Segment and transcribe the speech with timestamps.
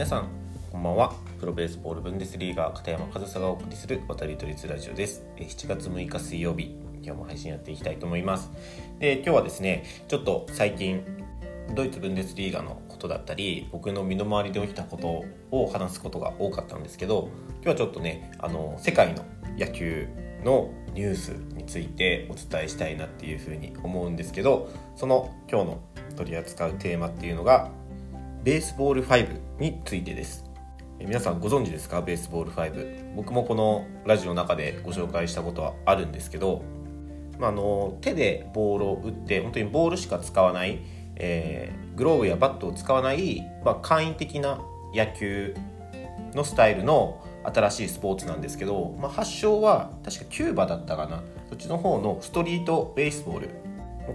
[0.00, 0.28] 皆さん
[0.72, 1.12] こんばんは。
[1.38, 5.26] プロベースボールブンデスリーガー片山和沙がお送りする渡り都立ラジオです。
[5.36, 6.74] 7月6日水曜日。
[7.02, 8.50] 今日も配信やっていきたいと思います。
[8.98, 11.04] で今日はですねちょっと最近
[11.74, 19.26] ドイツブンデスリーガのことだったり僕の身の回りで起きたことを話すことが多かったんですけど今日はちょっとねあの世界の
[19.58, 20.08] 野球
[20.42, 25.80] のニュースについてお伝えしたいなっていうふうに思うんですけどその今日の
[26.16, 27.70] 取り扱うテーマっていうのが
[28.42, 30.46] ベースボール5についてです。
[30.98, 32.00] 皆さんご存知ですか？
[32.00, 36.62] ベースボール5僕もこのラジオの中でご紹介したことはあるんですけど、
[37.38, 40.78] まあ、あの手でボールを打って本当にボールしか使わない、
[41.16, 44.62] えー、グローブやバットを使わない、まあ、簡易的な
[44.94, 45.54] 野球
[46.34, 51.22] のスタイルの新しいスポーツなんですけど、まあ、発祥は確かキューバだったかな。
[51.50, 53.50] そっちの方のストリートベースボール。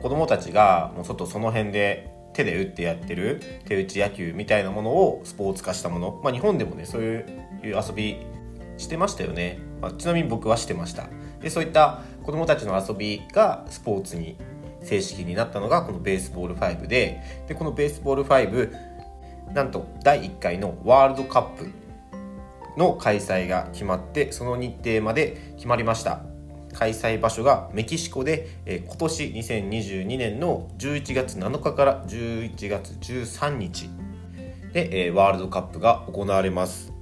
[0.02, 7.26] 子供たちがもう外その辺で手で打ってやってる手打ち野球みたいなものをスポーツ化したもの、まあ、日本でもねそういう
[7.64, 8.18] 遊び
[8.78, 11.08] してましたよね、まあ、ちなみに僕はしてました。
[11.42, 14.38] でそういった子供たちの遊びがスポーツに
[14.82, 17.22] 正式になったのがこのベースボール5で。
[17.48, 18.96] でこのベースボール5
[19.54, 21.70] なんと第1回のワールドカップ
[22.78, 26.35] の開催が決まってその日程まで決まりました。
[26.76, 33.90] 開催場所がメキシコで、え、今年2022年の11月7日から11月13日
[34.74, 36.94] で、え、ワールドカップが行われます。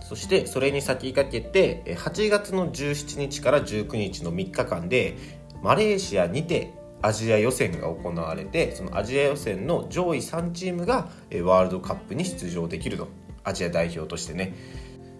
[0.00, 5.16] そしてそれに先駆けて8月の17日から19日の3日間で
[5.62, 11.08] マレーシアにてアジア予選が行われてそのアジア予選の上位3チームが
[11.44, 13.08] ワールドカップに出場できると。
[13.44, 14.54] アジア代表としてね。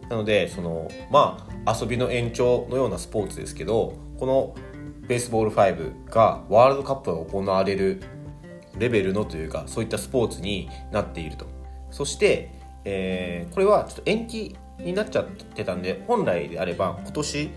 [0.09, 4.55] なのでそのまあ遊びの延長のようなスポーツですけどこの
[5.07, 8.03] ベースボール5がワールドカップが行われる
[8.79, 11.47] レベルのというかそういったスポーツになっていると。
[11.91, 12.51] そして、
[12.85, 17.51] えー、これはちょっと延期になっちゃってたんで本来であれば今年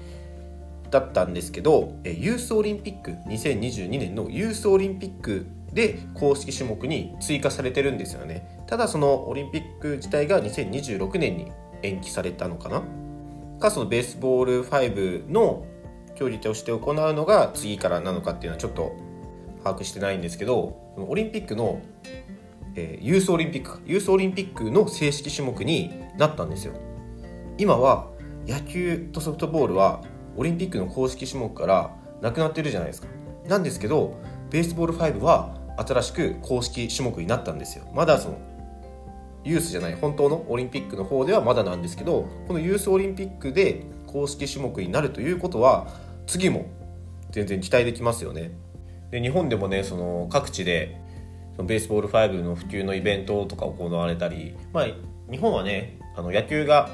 [0.91, 8.63] だったんですけどユースオリンピック2022年のユースオリンピックで公式種目に追加されてるんですよね。
[8.67, 11.51] ただそのオリンピック自体が2026年に
[11.83, 12.83] 延期されたのかな。
[13.65, 15.65] かそのベースボール5の
[16.15, 18.95] 競技として行うのが次からなのかっていうのはちょっと
[19.63, 21.81] 把握してないんですけどオリンピックの、
[22.75, 26.73] えー、ユースオリンピックユースオリンピックの正式種目になったんですよ。
[27.57, 28.07] 今は
[28.47, 30.01] 野球とソフトボールは
[30.37, 33.07] オリンピックの公式種目からなくなってるじゃないですか。
[33.47, 34.15] なんですけど
[34.51, 37.85] ベースボール5は新しく公式種目になったんですよ。
[37.93, 38.37] まだその
[39.45, 45.87] ユースじゃない本当のオリンピックの方ではまだなんですけどこのユースオリンピックで公式種目になるということは
[46.25, 46.65] 次も
[47.31, 48.51] 全然期待できますよね。
[49.11, 50.99] で日本でもねその各地で
[51.55, 54.87] そのベースボール5の普及のイベントとか行われたり、まあ、
[55.31, 56.89] 日本はねあの野球が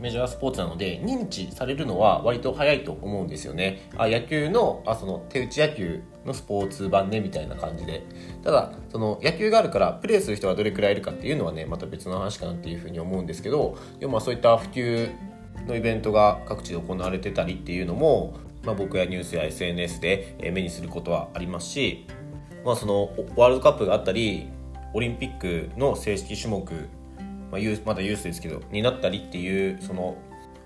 [0.00, 3.88] メジャースポーツなので認知されるのは割と早いと思うんですよね。
[3.96, 8.04] あ野球のあその手打ち野球のスポーツ版ねみたいな感じで
[8.42, 15.10] ただその野球があるからプレーする人がどれくらいいるかっていうのはねまた別の話かなっていうふうに思うんですけどでもまあそういった普及
[15.66, 18.34] のイベントが各地で行われてたりっていうのも、
[18.64, 22.06] まあ、僕やニュースや SNS で目にすることはありますし、
[22.64, 24.48] まあ、そのワールドカップがあったり
[24.92, 26.88] オリンピックの正式種目
[27.50, 30.16] まあ、まだユースですけどになったりっていうその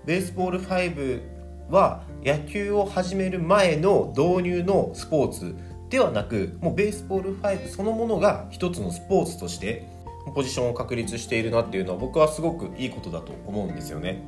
[0.05, 1.21] ベースボール5
[1.69, 5.55] は野球を始める前の導入のスポーツ
[5.89, 9.87] ではなくもうベースボール5そのものが一つのスポーツとして
[10.33, 14.21] ポジションを確立しているなっていうのは僕はすごくいいことだと思うんですよね。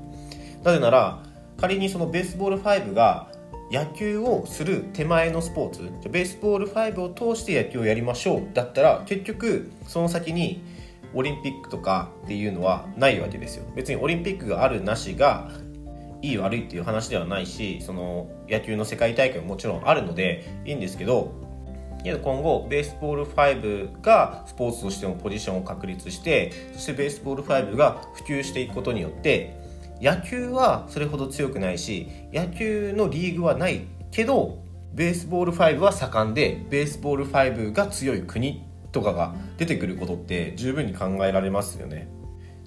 [0.63, 1.23] なぜなら
[1.57, 3.31] 仮にそのベースボール5が
[3.71, 10.63] 野球をする手前のスポーツベースボール5を通して野球をやりましょうだったら結局その先に
[11.13, 13.65] オリンピックとかっていうのはないわけですよ。
[13.75, 15.51] 別にオリンピックがあるなしが
[16.23, 21.33] いい悪いっていう話ではないしその野球の世界大会ももちろんあるのでいいんですけど
[22.03, 29.57] 今後ベースボール5がスポーツとしてもポジションを確立してそしてベースボール5が普及していくことによって
[30.01, 33.81] 野球はそれほど強くないし野球のリーグはない
[34.11, 34.63] けど
[34.93, 38.63] ベースボール5は盛んでベースボール5が強い国
[38.93, 42.07] とかが出てくることって十分に考えられますよね。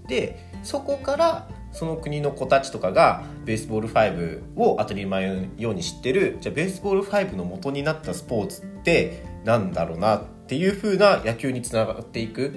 [0.07, 12.55] でそこからその国の子たちとかがベースボール5を当たり前のように知ってるじゃあベースボール5の元になったスポーツってなんだろうなっていう風な野球につながっていく。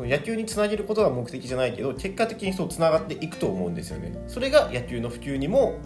[0.00, 4.16] 野球につなげることが目的じゃないけど結果的にそうつながっていくと思うんですよね。
[4.28, 5.78] それが野球の普及にも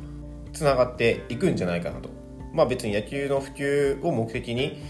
[0.52, 2.10] つながっていくんじゃないかなと。
[2.52, 4.82] まあ別に野球の普及を目的に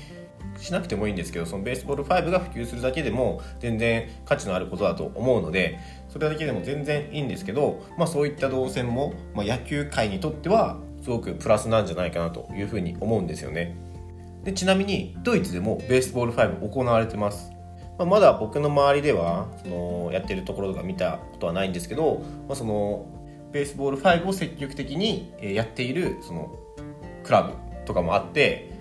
[0.63, 13.77] しなくてもいいんですけどそのベースボール5が普及するだけでも全然価値のあることだと思うのでそれだけでも全然いいんですけど、まあ、そういった動線も、まあ、野球界にとってはすごくプラスなんじゃないかなというふうに思うんですよね。
[14.45, 17.51] でちなみにドイツでもベースボール5行われてます。
[17.99, 23.07] まあ、まだ僕の周りではそのやってるところとか見たことはないんですけど、まあ、その
[23.53, 26.57] ベースボール5を積極的にやっているその
[27.25, 27.53] クラブ
[27.85, 28.72] とかもあって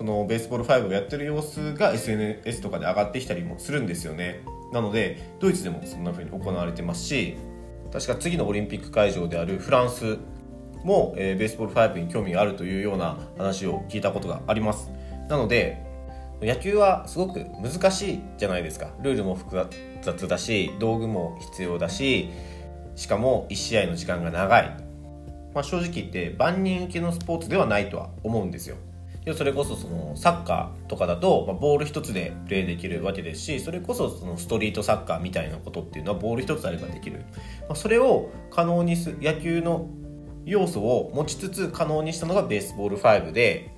[0.00, 4.40] そのベースボール5をやってる様子が SNS とかで上がってきたりもするんですよね。
[4.72, 7.36] なのでドイツでもそんな風に行われてますし
[7.92, 10.16] 確か次のオリンピック会場であるフランス
[10.84, 14.90] も、えー、ベースボール5に興味があるというような話を聞いたことがあります。
[15.28, 15.84] なので
[16.40, 18.88] 野球はすごく難しいじゃないですか。
[19.02, 19.68] ルールも複
[20.00, 22.30] 雑だし道具も必要だし
[22.96, 24.76] しかも1試合の時間が長い、
[25.52, 28.76] まあ、正直言って万人受けのスポーツではないとは思うんですよ。
[29.34, 37.24] それこそそのサッカーとかだと、まあ、ボール一つでプレーできるわけですしそれこそそのストリートサッカーみたいなことっていうのはボール一つあればできる、
[37.68, 39.90] まあ、それを可能にす野球の
[40.46, 43.74] 要素を持ちつつ可能にしたのがベースボール5で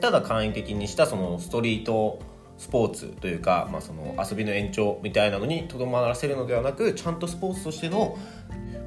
[0.00, 2.20] ただ簡易的にしたそのストリート
[2.58, 8.16] スポーツというか、まあ、その遊びの延長みたいなのにとどまらせるのではなくちゃんとスポーツとしての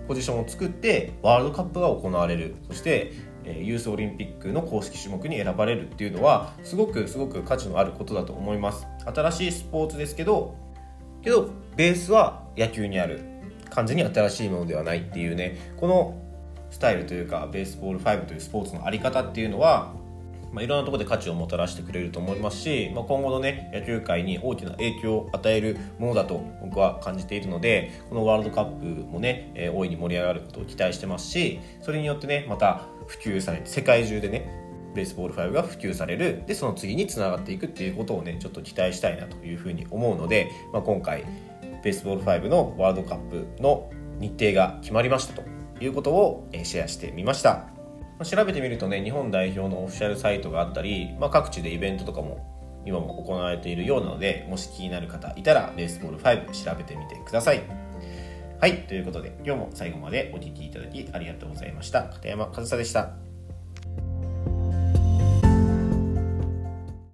[0.07, 2.55] ポジションを作ってワールドカップが行われる。
[2.69, 3.11] そして
[3.53, 8.87] ユースオリンピックの公式種目に選ばれるっていうのはすごくすごく価値のあることだと思います。
[9.05, 10.55] 新しいスポーツですけど
[11.23, 13.21] けどベースは野球にある
[13.69, 16.21] 完全に新しいものではないっていうねこの
[16.69, 19.93] スタイルというかベースボール5というスポーツの在り方っていうのは
[20.57, 34.49] まあ、いろんなところで価値をもたらしてくれると思いますし、まあ、今後のね野球界に大きな影響を与えるものだと僕は感じているのでこのワールドカップもね、えー、大いに盛り上がることを期待してますしそれによってねまた普及されて世界中でね
[34.95, 41.23] ベースボール5が普及されるでその次につながっていくっていうことをねちょっと期待したいなというふうに思うので、まあ、今回
[41.83, 45.43] ベースボール5のワールドカップの日程が決まりましたと
[45.79, 47.76] いうことをシェアしてみました。
[48.19, 57.63] まあ、調べてみるとね日本代表のオフィシャルサイトがあったり、まあ、各地でイベントとかも今も行われているようなのでもし気になる方いたらベースボール5調べてみてください。
[58.59, 62.03] はいということで今日も最後までお聴きいただきありがとうございました。
[62.05, 63.26] 片山和沙でした。